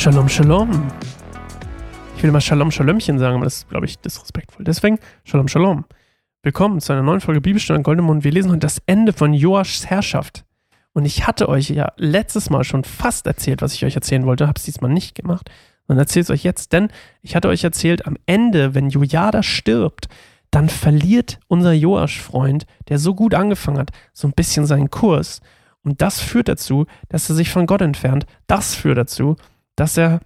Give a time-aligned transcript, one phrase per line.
[0.00, 0.88] Shalom, Shalom.
[2.16, 4.64] Ich will mal Shalom, Shalomchen sagen, aber das ist, glaube ich, disrespektvoll.
[4.64, 5.84] Deswegen Shalom, Shalom.
[6.42, 8.24] Willkommen zu einer neuen Folge Bibelstunde Goldemund.
[8.24, 10.46] Wir lesen heute das Ende von Joaschs Herrschaft.
[10.94, 14.46] Und ich hatte euch ja letztes Mal schon fast erzählt, was ich euch erzählen wollte,
[14.46, 15.50] habe es diesmal nicht gemacht.
[15.86, 16.88] Und erzähle es euch jetzt, denn
[17.20, 20.08] ich hatte euch erzählt, am Ende, wenn Jojada stirbt,
[20.50, 25.42] dann verliert unser Joasch-Freund, der so gut angefangen hat, so ein bisschen seinen Kurs.
[25.82, 28.24] Und das führt dazu, dass er sich von Gott entfernt.
[28.46, 29.36] Das führt dazu,
[29.80, 30.20] dass er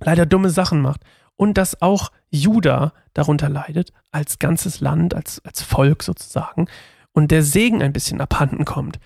[0.00, 1.02] leider dumme Sachen macht.
[1.36, 6.66] Und dass auch Juda darunter leidet, als ganzes Land, als, als Volk sozusagen.
[7.12, 8.98] Und der Segen ein bisschen abhanden kommt.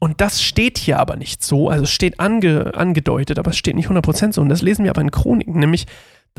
[0.00, 3.76] Und das steht hier aber nicht so, also es steht ange, angedeutet, aber es steht
[3.76, 4.40] nicht 100% so.
[4.40, 5.86] Und das lesen wir aber in Chroniken, nämlich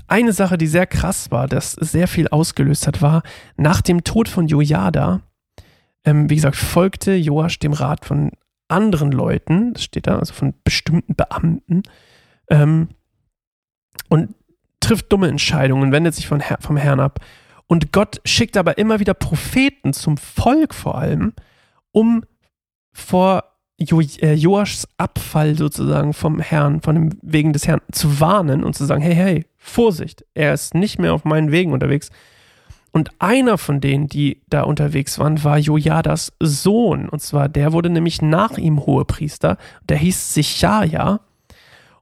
[0.08, 3.24] eine Sache, die sehr krass war, das sehr viel ausgelöst hat, war
[3.56, 5.22] nach dem Tod von Jojada,
[6.04, 8.32] ähm, wie gesagt, folgte Joasch dem Rat von
[8.68, 11.84] anderen Leuten, das steht da, also von bestimmten Beamten,
[12.50, 12.90] ähm,
[14.10, 14.36] und
[14.80, 17.20] trifft dumme Entscheidungen, wendet sich von Her vom Herrn ab.
[17.68, 21.34] Und Gott schickt aber immer wieder Propheten zum Volk vor allem,
[21.92, 22.24] um
[22.94, 23.44] vor
[23.78, 28.76] jo äh, Joaschs Abfall sozusagen vom Herrn, von dem Wegen des Herrn zu warnen und
[28.76, 32.10] zu sagen, hey, hey, Vorsicht, er ist nicht mehr auf meinen Wegen unterwegs.
[32.96, 37.10] Und einer von denen, die da unterwegs waren, war Jojadas Sohn.
[37.10, 39.58] Und zwar, der wurde nämlich nach ihm Hohepriester.
[39.90, 41.20] Der hieß Sichaja.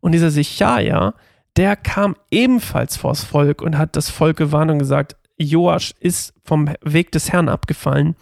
[0.02, 1.16] Und dieser Sichaja,
[1.58, 6.70] der kam ebenfalls vors Volk und hat das Volk gewarnt und gesagt, Joasch ist vom
[6.84, 8.16] Weg des Herrn abgefallen.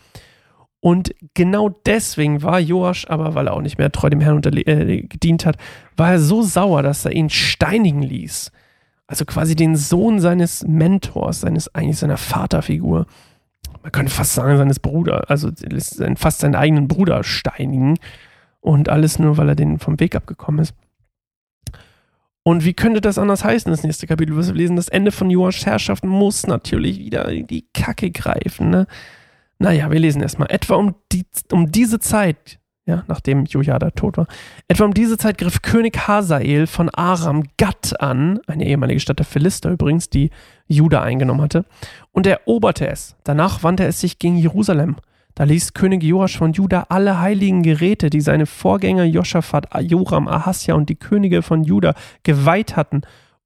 [0.80, 5.02] Und genau deswegen war Joasch, aber weil er auch nicht mehr treu dem Herrn äh,
[5.02, 5.58] gedient hat,
[5.98, 8.50] war er so sauer, dass er ihn steinigen ließ.
[9.12, 13.08] Also quasi den Sohn seines Mentors, seines eigentlich seiner Vaterfigur.
[13.84, 15.52] Man könnte fast sagen, seines Bruders, also
[16.16, 17.98] fast seinen eigenen Bruder steinigen.
[18.62, 20.74] Und alles nur, weil er den vom Weg abgekommen ist.
[22.44, 24.78] Und wie könnte das anders heißen, das nächste Kapitel, wir lesen?
[24.78, 28.88] Das Ende von Joaschs Herrschaft muss natürlich wieder in die Kacke greifen, ne?
[29.60, 30.50] Naja, wir lesen erstmal.
[30.50, 34.28] Etwa um, die, um diese Zeit, ja, nachdem Jojada tot war,
[34.68, 39.26] etwa um diese Zeit griff König Hazael von Aram Gad an, eine ehemalige Stadt der
[39.26, 40.32] Philister übrigens, die
[40.68, 41.66] Juda eingenommen hatte,
[42.12, 43.16] und eroberte es.
[43.24, 44.96] Danach wandte es sich gegen Jerusalem.
[45.36, 50.76] Da ließ König Joasch von Juda alle heiligen Geräte, die seine Vorgänger Joschafat, Joram, Ahasja
[50.76, 51.94] und die Könige von Juda
[52.24, 53.02] geweiht hatten,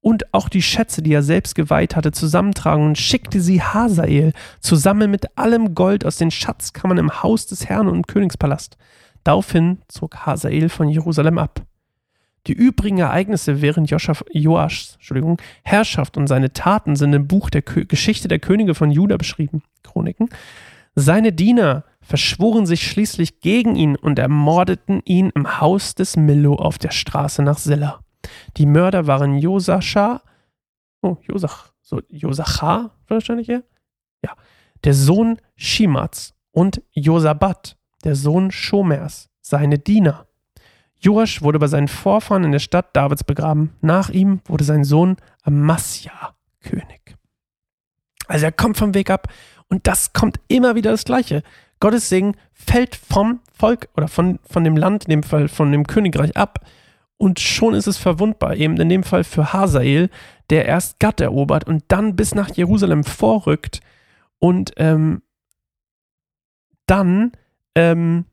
[0.06, 5.10] und auch die Schätze, die er selbst geweiht hatte, zusammentragen und schickte sie Hazael zusammen
[5.10, 8.76] mit allem Gold aus den Schatzkammern im Haus des Herrn und im Königspalast.
[9.26, 11.66] Daraufhin zog Hazael von Jerusalem ab.
[12.46, 14.98] Die übrigen Ereignisse während Joaschs
[15.64, 19.64] Herrschaft und seine Taten sind im Buch der Kö Geschichte der Könige von Juda beschrieben,
[19.82, 20.28] Chroniken.
[20.94, 26.78] Seine Diener verschworen sich schließlich gegen ihn und ermordeten ihn im Haus des Millo auf
[26.78, 28.04] der Straße nach Silla.
[28.58, 30.22] Die Mörder waren Josascha,
[31.02, 33.62] oh, Josach, so Josacha wahrscheinlich ja?
[34.84, 40.28] Der Sohn Shimats und Josabat, der Sohn Schomers, seine Diener.
[41.00, 43.72] Joasch wurde bei seinen Vorfahren in der Stadt Davids begraben.
[43.80, 47.16] Nach ihm wurde sein Sohn Amasja König.
[48.28, 49.26] Also er kommt vom Weg ab
[49.68, 51.42] und das kommt immer wieder das Gleiche.
[51.80, 55.84] Gottes Segen fällt vom Volk oder von, von dem Land, in dem Fall von dem
[55.84, 56.60] Königreich ab
[57.18, 60.10] und schon ist es verwundbar, eben in dem Fall für Hazael,
[60.50, 63.80] der erst Gad erobert und dann bis nach Jerusalem vorrückt
[64.38, 65.22] und ähm,
[66.86, 67.32] dann
[67.76, 68.24] ähm,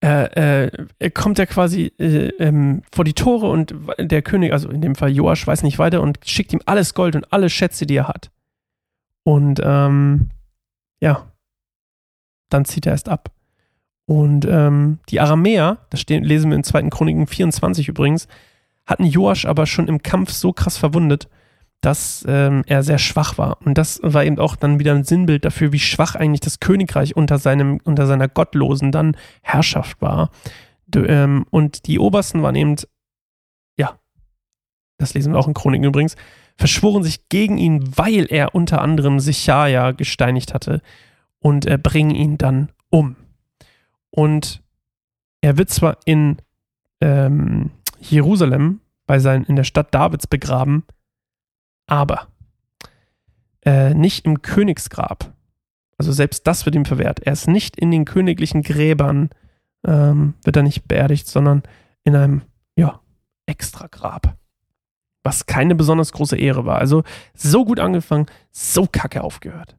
[0.00, 4.80] äh, äh, kommt er quasi äh, ähm, vor die Tore und der König, also in
[4.80, 7.96] dem Fall Joasch, weiß nicht weiter und schickt ihm alles Gold und alle Schätze, die
[7.96, 8.30] er hat.
[9.24, 10.30] Und ähm,
[11.00, 11.32] ja,
[12.48, 13.32] dann zieht er erst ab.
[14.06, 16.88] Und ähm, die Aramäer, das stehen, lesen wir in 2.
[16.90, 18.28] Chroniken 24 übrigens,
[18.86, 21.28] hatten Joasch aber schon im Kampf so krass verwundet,
[21.80, 23.58] dass ähm, er sehr schwach war.
[23.64, 27.16] Und das war eben auch dann wieder ein Sinnbild dafür, wie schwach eigentlich das Königreich
[27.16, 30.30] unter, seinem, unter seiner gottlosen dann Herrschaft war.
[30.86, 32.76] D ähm, und die Obersten waren eben,
[33.76, 33.98] ja,
[34.98, 36.16] das lesen wir auch in Chroniken übrigens,
[36.56, 40.82] verschworen sich gegen ihn, weil er unter anderem Sichaja gesteinigt hatte
[41.38, 43.14] und äh, bringen ihn dann um.
[44.10, 44.62] Und
[45.40, 46.38] er wird zwar in
[47.00, 47.70] ähm,
[48.00, 50.84] Jerusalem bei sein, in der Stadt Davids begraben,
[51.88, 52.28] aber
[53.64, 55.34] äh, nicht im Königsgrab.
[55.96, 57.20] Also selbst das wird ihm verwehrt.
[57.20, 59.30] Er ist nicht in den königlichen Gräbern,
[59.84, 61.64] ähm, wird er nicht beerdigt, sondern
[62.04, 62.42] in einem,
[62.76, 63.00] ja,
[63.46, 64.36] Extragrab.
[65.24, 66.78] Was keine besonders große Ehre war.
[66.78, 67.02] Also
[67.34, 69.76] so gut angefangen, so kacke aufgehört.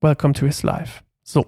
[0.00, 1.02] Welcome to his life.
[1.22, 1.46] So.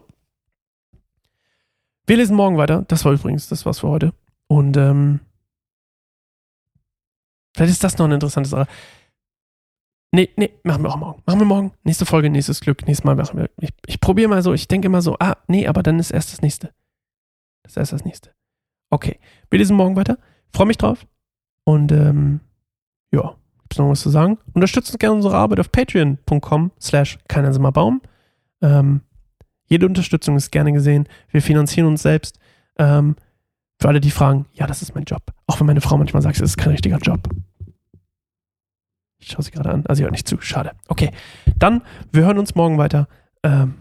[2.06, 2.84] Wir lesen morgen weiter.
[2.88, 4.12] Das war übrigens das war's für heute.
[4.48, 5.20] Und ähm,
[7.54, 8.66] Vielleicht ist das noch eine interessante Sache.
[10.14, 11.22] Nee, nee, machen wir auch morgen.
[11.24, 11.72] Machen wir morgen.
[11.84, 12.86] Nächste Folge, nächstes Glück.
[12.86, 13.50] Nächstes Mal machen wir.
[13.60, 14.52] Ich, ich probiere mal so.
[14.52, 16.74] Ich denke immer so, ah, nee, aber dann ist erst das nächste.
[17.62, 18.30] Das ist erst das nächste.
[18.90, 19.18] Okay.
[19.48, 20.18] Wir lesen morgen weiter.
[20.54, 21.06] Freue mich drauf.
[21.64, 22.40] Und, ähm,
[23.10, 23.36] ja.
[23.62, 24.38] Gibt's noch was zu sagen?
[24.52, 28.02] Unterstützt uns gerne unsere Arbeit auf patreon.com slash Baum.
[28.60, 29.00] Ähm,
[29.64, 31.08] jede Unterstützung ist gerne gesehen.
[31.30, 32.38] Wir finanzieren uns selbst.
[32.78, 33.16] Ähm,
[33.80, 35.22] für alle, die fragen, ja, das ist mein Job.
[35.46, 37.26] Auch wenn meine Frau manchmal sagt, es ist kein richtiger Job.
[39.22, 39.86] Ich schaue sie gerade an.
[39.86, 40.40] Also sie hört nicht zu.
[40.40, 40.72] Schade.
[40.88, 41.10] Okay.
[41.56, 43.08] Dann, wir hören uns morgen weiter.
[43.42, 43.74] Ähm,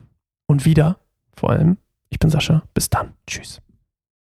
[0.46, 0.98] und wieder,
[1.36, 1.78] vor allem.
[2.10, 2.64] Ich bin Sascha.
[2.74, 3.14] Bis dann.
[3.26, 3.62] Tschüss.